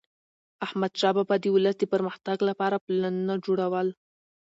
[0.65, 3.87] احمدشاه بابا به د ولس د پرمختګ لپاره پلانونه جوړول.